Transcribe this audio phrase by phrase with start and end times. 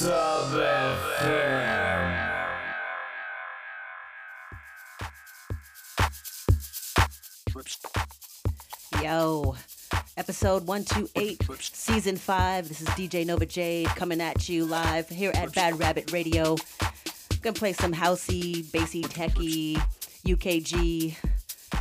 [0.00, 2.16] Sub FM.
[9.02, 9.56] Yo,
[10.16, 12.68] episode 128, season 5.
[12.68, 16.56] This is DJ Nova Jade coming at you live here at Bad Rabbit Radio.
[17.42, 19.76] Gonna play some housey, bassy, techie,
[20.24, 21.14] UKG,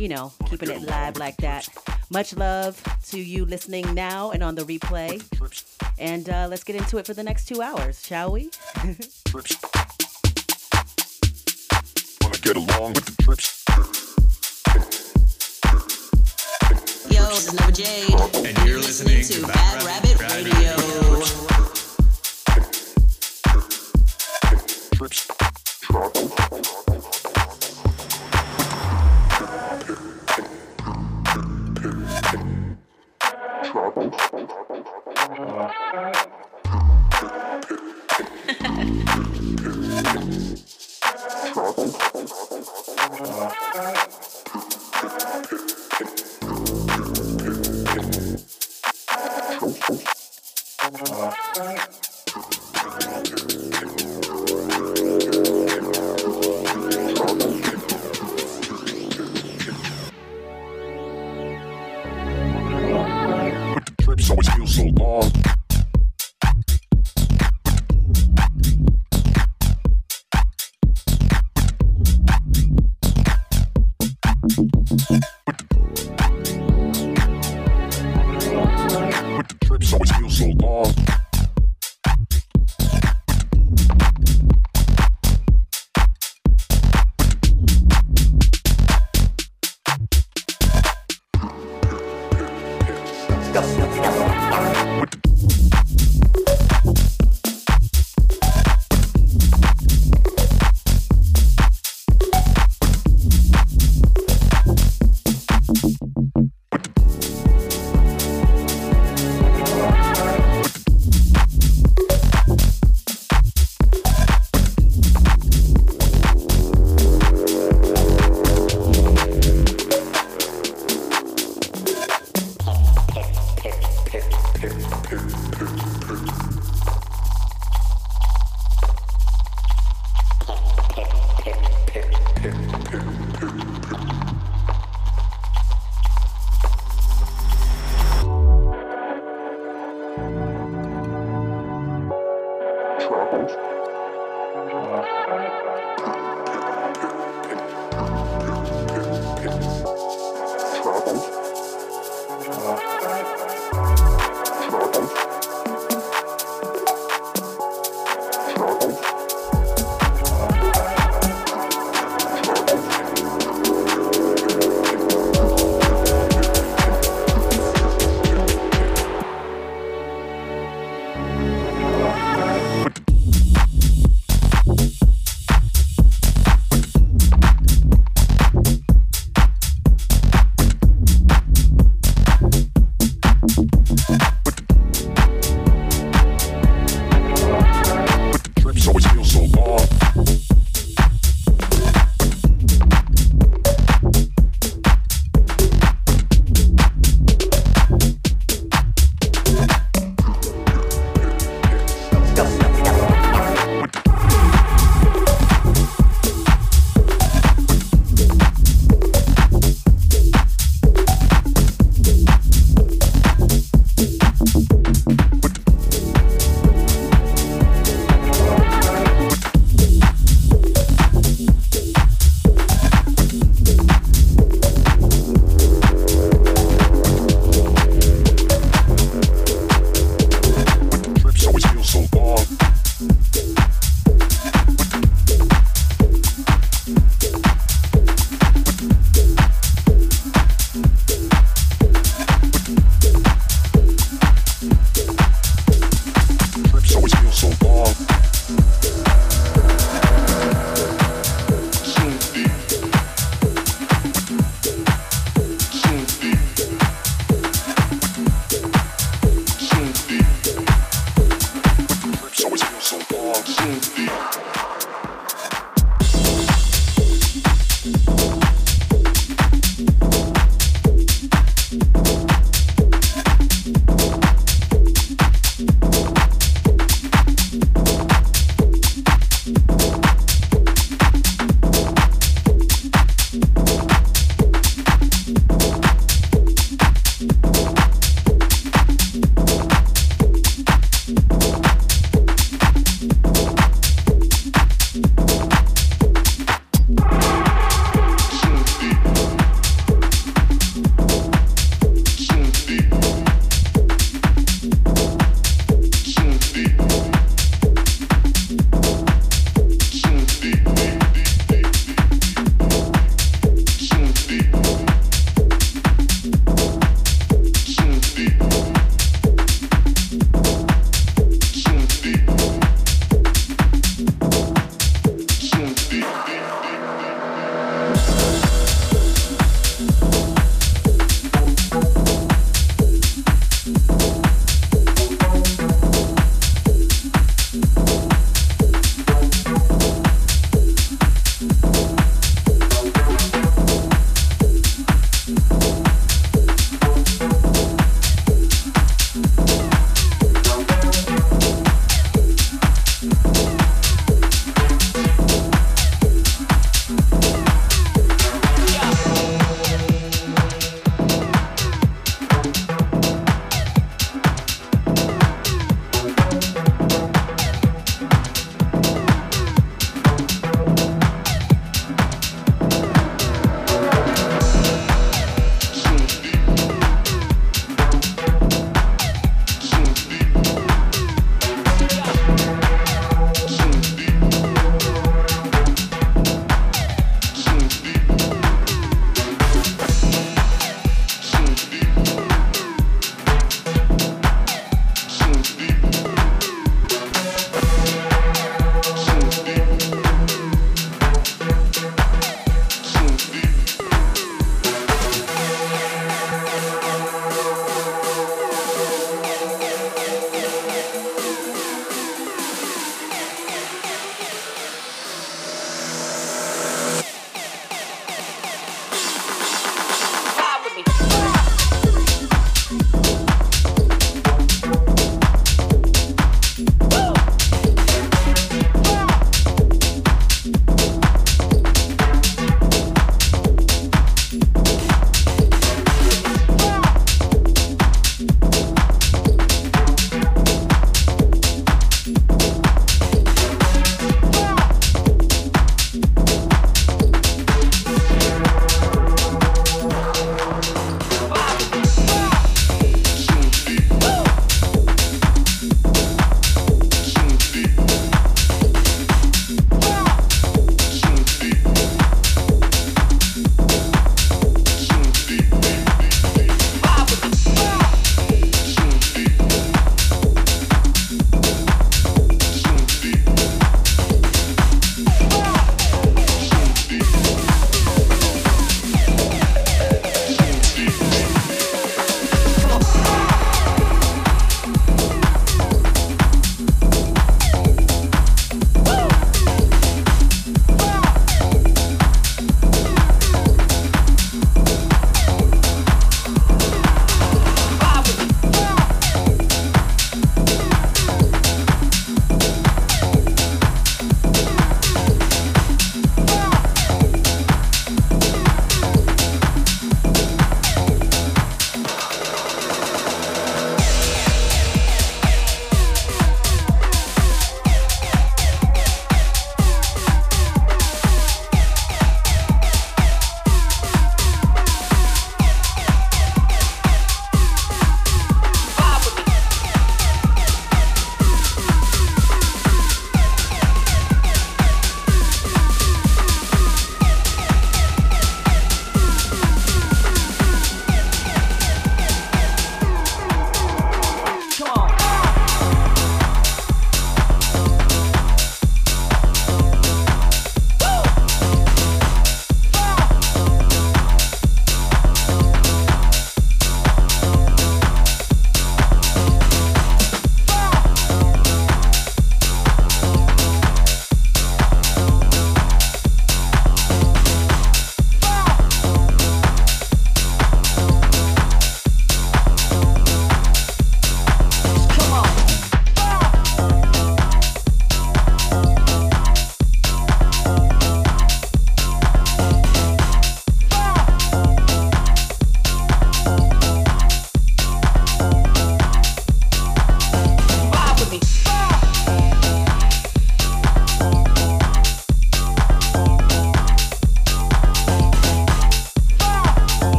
[0.00, 1.68] you know, keeping it live like that.
[2.10, 5.22] Much love to you listening now and on the replay.
[5.98, 8.50] And uh, let's get into it for the next two hours, shall we?
[12.22, 13.62] Wanna get along with the trips?
[17.10, 18.46] Yo, this is Nova Jade.
[18.46, 20.76] And you're listening to to Bad Rabbit Rabbit Radio.
[20.76, 20.77] But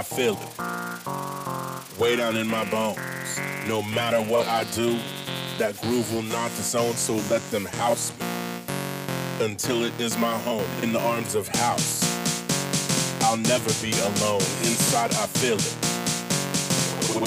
[0.00, 2.00] I feel it.
[2.00, 2.98] Way down in my bones.
[3.68, 4.98] No matter what I do,
[5.58, 8.24] that groove will not disown, so let them house me.
[9.44, 12.00] Until it is my home, in the arms of house.
[13.24, 14.40] I'll never be alone.
[14.64, 15.76] Inside, I feel it.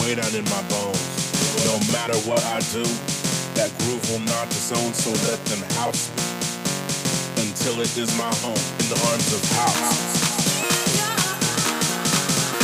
[0.01, 1.65] Way down in my bones.
[1.69, 2.81] No matter what I do,
[3.53, 6.23] that groove will not disown, so let them house me.
[7.43, 10.32] Until it is my home, in the arms of house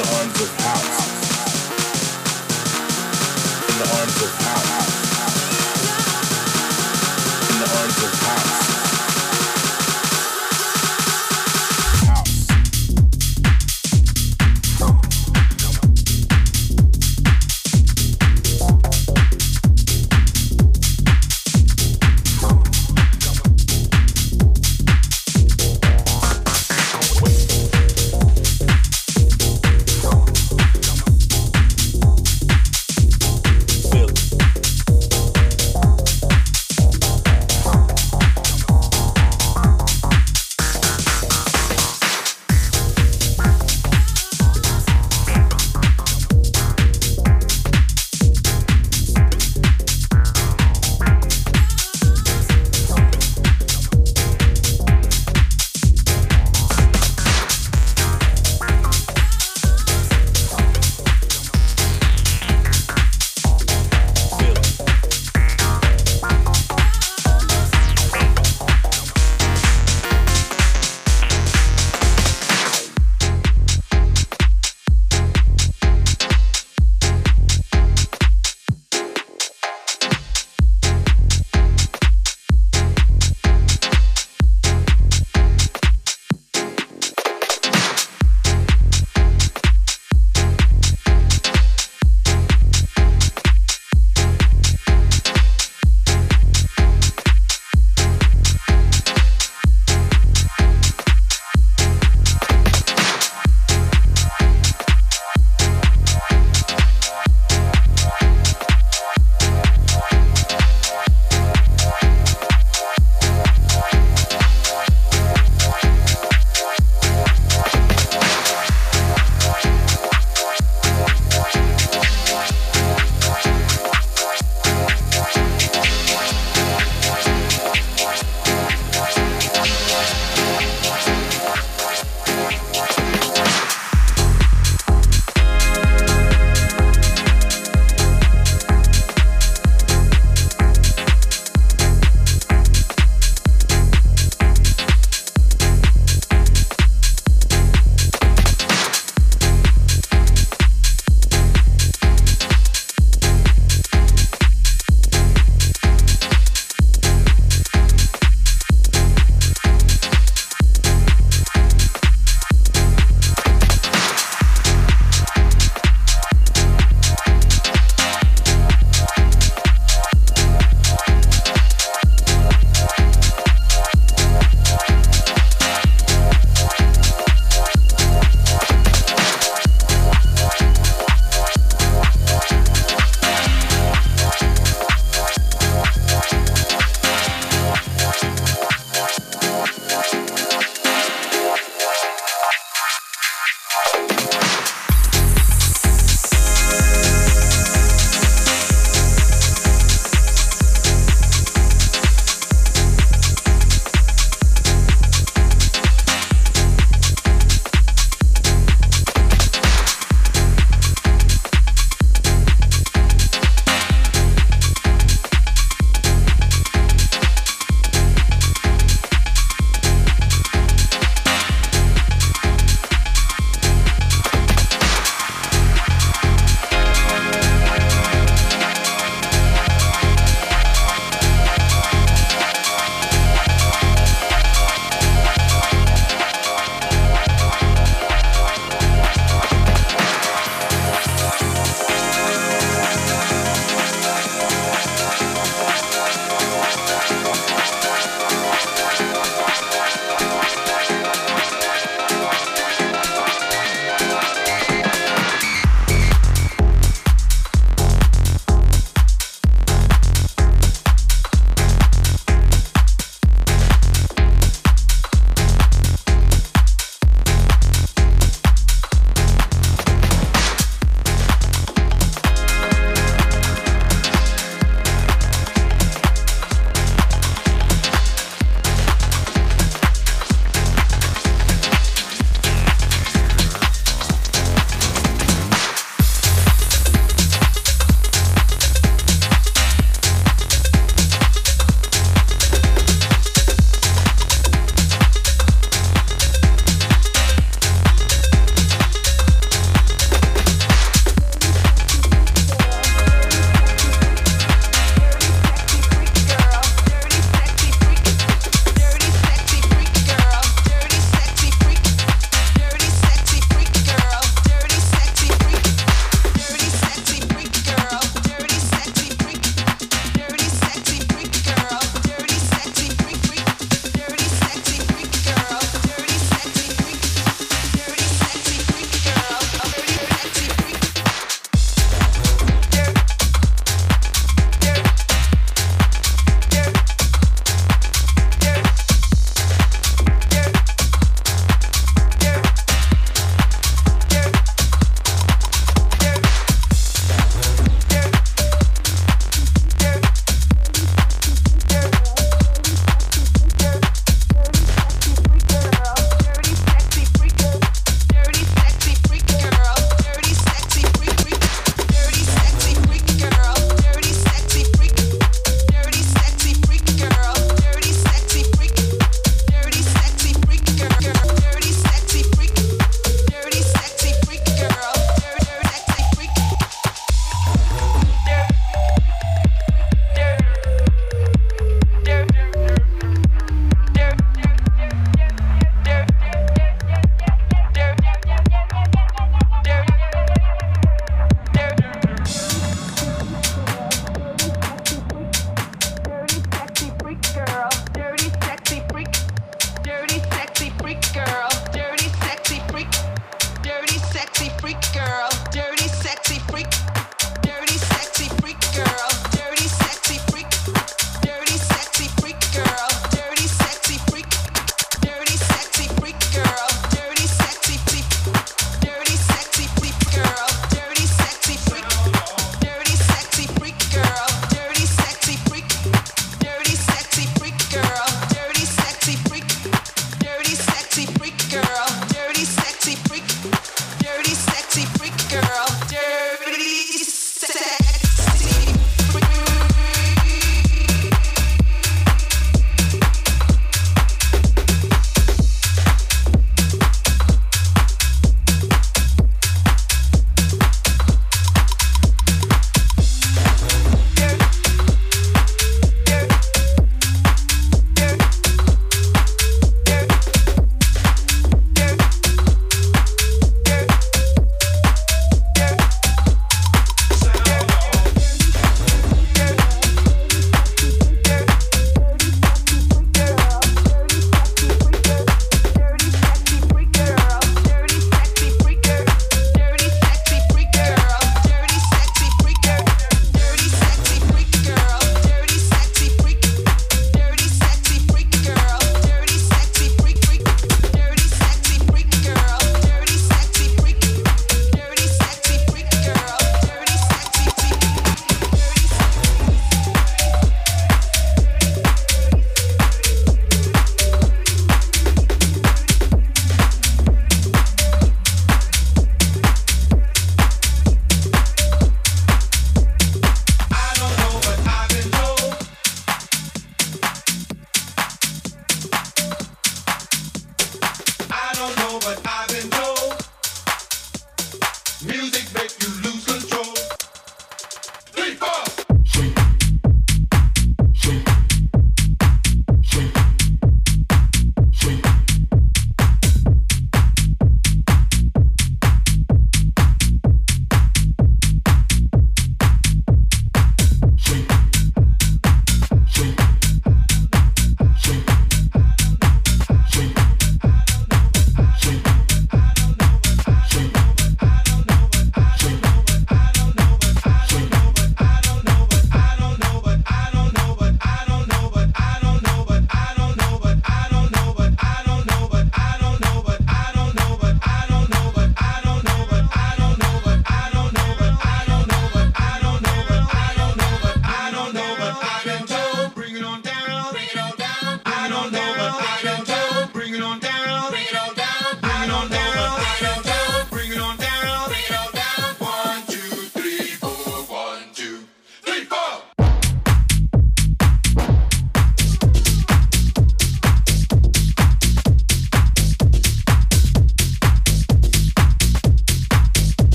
[0.00, 1.20] In the arms of house.
[7.50, 8.39] In the arms of house.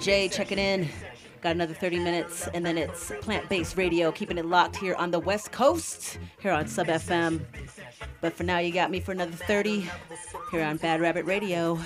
[0.00, 0.88] J checking in.
[1.42, 5.10] Got another 30 minutes, and then it's plant based radio, keeping it locked here on
[5.10, 7.40] the West Coast, here on Sub FM.
[8.20, 9.88] But for now, you got me for another 30
[10.50, 11.78] here on Bad Rabbit Radio.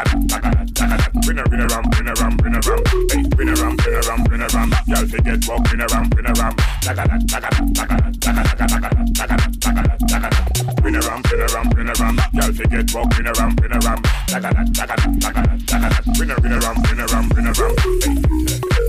[0.00, 2.86] Bring a ring around, bring around, bring around.
[3.10, 4.72] Hey, bring around, bring around, bring around.
[4.86, 6.56] Y'all to get walk, bring around, bring around.
[10.80, 12.20] Bring around, bring around, bring around.
[12.32, 14.02] Y'all to get walk, bring around, bring around.
[14.28, 14.72] Bring around,
[16.16, 18.79] bring around, bring around, bring around.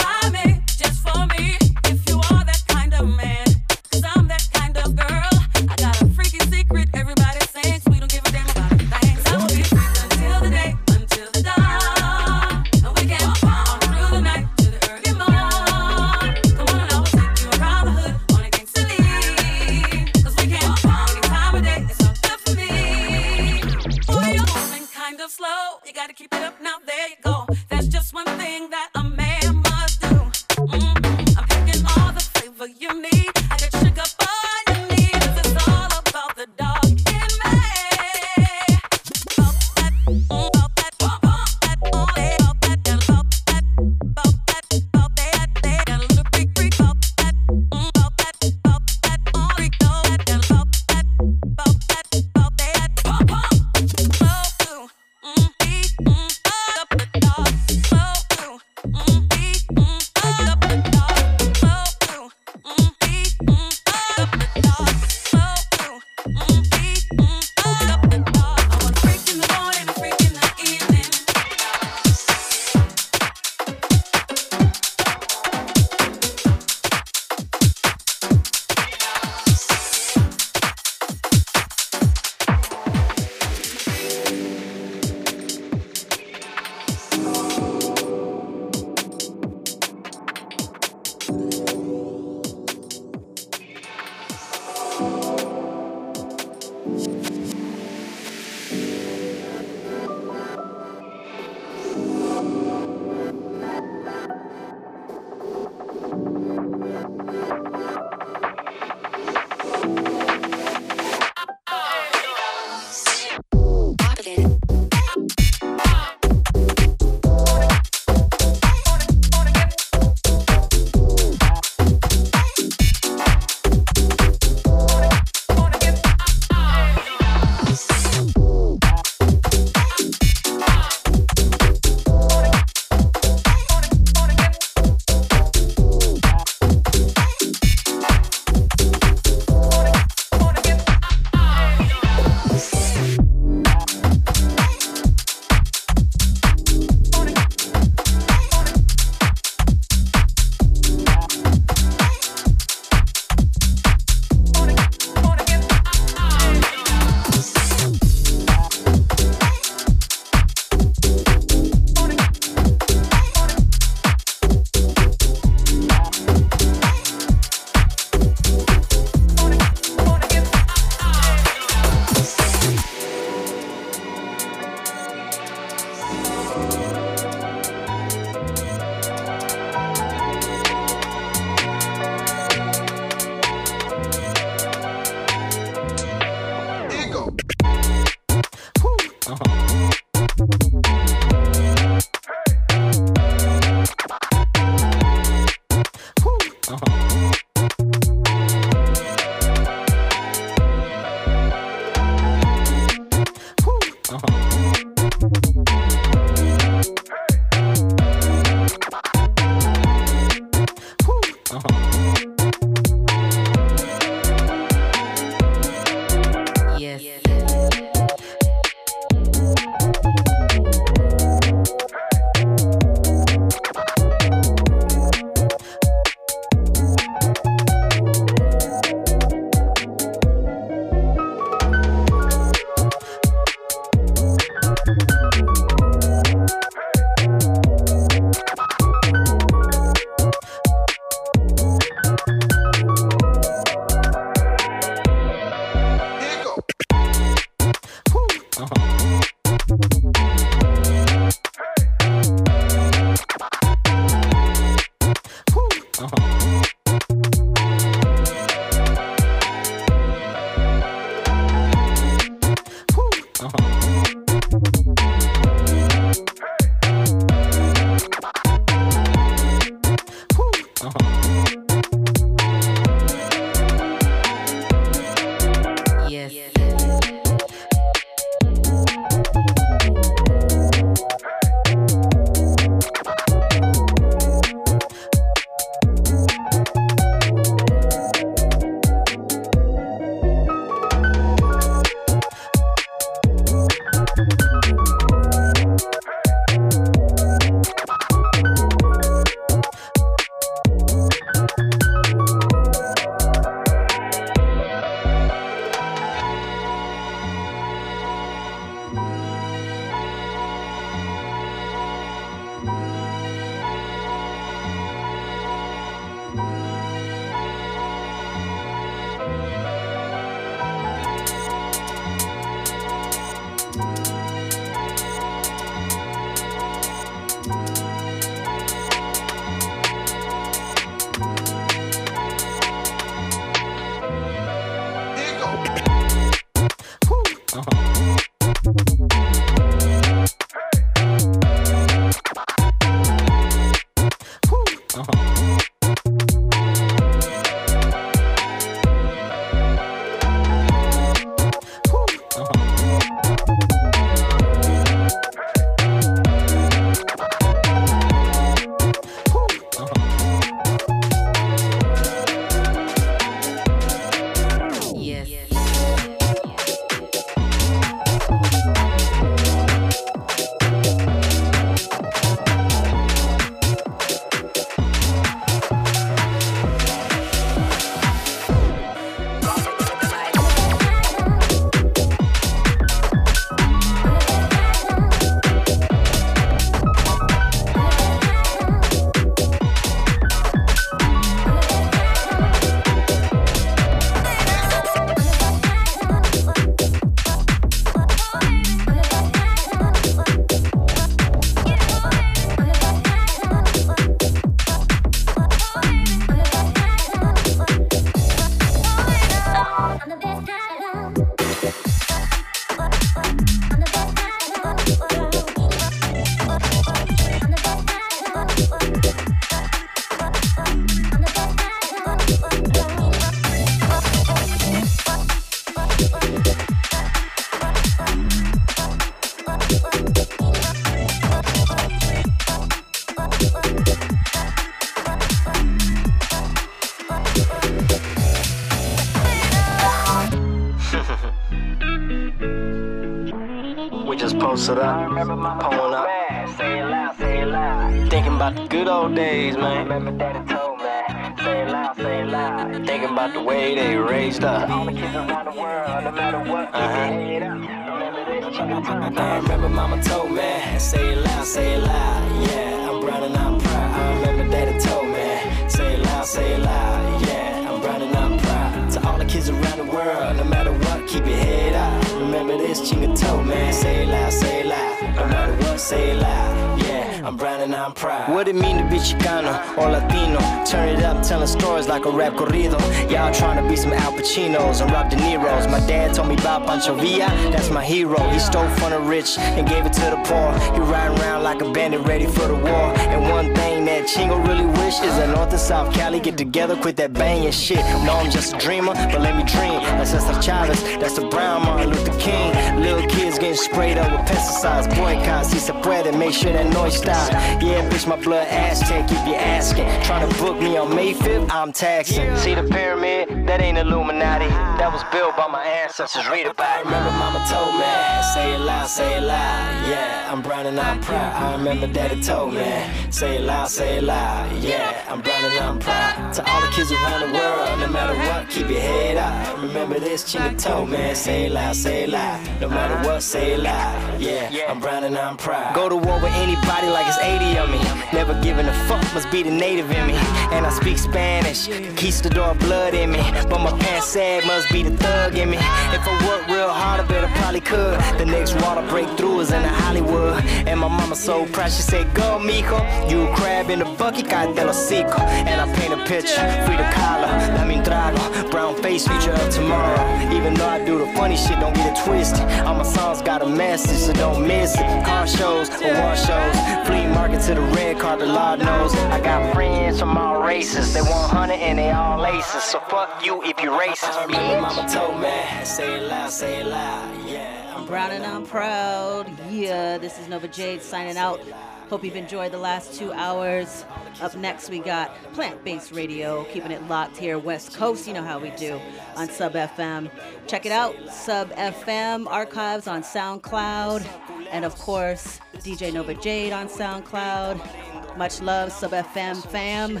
[478.00, 478.32] Proud.
[478.32, 480.40] What it mean to be Chicano or Latino?
[480.64, 482.80] Turn it up, telling stories like a rap corrido.
[483.10, 485.66] Y'all trying to be some Al Pacinos and Rob De Niro's.
[485.68, 488.18] My dad told me about Pancho Villa, that's my hero.
[488.30, 490.50] He stole from the rich and gave it to the poor.
[490.74, 492.86] He riding around like a bandit ready for the war.
[493.12, 496.76] And one thing that Chingo really wish is that North and South Cali get together,
[496.76, 497.84] quit that banging shit.
[498.04, 499.80] No, I'm just a dreamer, but let me dream.
[499.98, 502.52] That's Cesar Chavez, that's the brown Martin Luther King.
[502.80, 504.88] Little kids getting sprayed up with pesticides.
[504.96, 507.30] Boycott, si se puede, make sure that noise stops.
[507.62, 509.88] Yeah, bitch, my blood Aztec, if you asking.
[510.02, 512.36] Trying to book me on May 5th, I'm taxing.
[512.36, 513.29] See the pyramid?
[513.50, 514.46] That ain't Illuminati.
[514.78, 516.22] That was built by my ancestors.
[516.30, 516.84] Read about it.
[516.84, 517.90] Remember, mama told me,
[518.32, 519.90] say it loud, say it loud.
[519.90, 521.34] Yeah, I'm brown and I'm proud.
[521.34, 522.62] I remember daddy told me,
[523.10, 524.56] say it loud, say it loud.
[524.62, 526.32] Yeah, I'm brown and I'm proud.
[526.34, 529.60] To all the kids around the world, no matter what, keep your head up.
[529.60, 532.60] Remember this, chinga told me, say it loud, say it loud.
[532.60, 534.20] No matter what, say it loud.
[534.20, 535.74] Yeah, I'm brown and I'm proud.
[535.74, 537.82] Go to war with anybody like it's 80 of me.
[538.12, 540.14] Never giving a fuck, must be the native in me.
[540.54, 543.39] And I speak Spanish, The conquistador blood in me.
[543.48, 545.56] But my pants sag must be the thug in me.
[545.56, 547.98] If I work real hard, I bet I probably could.
[548.18, 550.44] The next water breakthrough is in the Hollywood.
[550.66, 552.78] And my mama so proud, she said, Go, mijo.
[553.10, 555.20] You a crab in the bucket, got del hocico.
[555.20, 558.50] And I paint a picture, free the collar, let me trago.
[558.50, 560.02] Brown face, future of tomorrow.
[560.34, 562.42] Even though I do the funny shit, don't get it twisted.
[562.66, 565.04] All my songs got a message, so don't miss it.
[565.04, 566.56] Car shows, award shows,
[566.86, 568.94] flea market to the red carpet, Lord knows.
[568.94, 572.64] I got friends from all races, they 100 and they all aces.
[572.64, 574.12] So fuck you if you racist.
[574.12, 577.74] I remember mama told me, say it loud, say it loud, yeah.
[577.76, 579.30] I'm brown and I'm proud.
[579.48, 581.40] Yeah, this is Nova Jade signing out.
[581.88, 583.84] Hope you've enjoyed the last two hours.
[584.20, 588.08] Up next, we got Plant Based Radio, keeping it locked here, West Coast.
[588.08, 588.80] You know how we do
[589.16, 590.10] on Sub FM.
[590.48, 594.04] Check it out, Sub FM archives on SoundCloud,
[594.50, 598.16] and of course, DJ Nova Jade on SoundCloud.
[598.16, 600.00] Much love, Sub FM fam.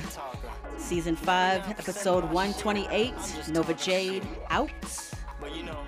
[0.90, 3.14] Season 5, episode 128.
[3.52, 4.72] Nova Jade out.
[5.40, 5.78] But you know,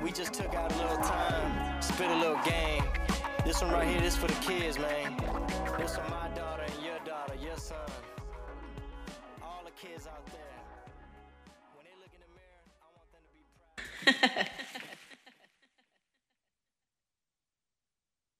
[0.00, 2.84] we just took out a little time, spit a little game.
[3.44, 5.16] This one right here, this for the kids, man.
[5.76, 7.78] This for my daughter and your daughter, your son.
[9.42, 10.62] All the kids out there.
[11.74, 14.50] When they look in the mirror, I want them to be proud.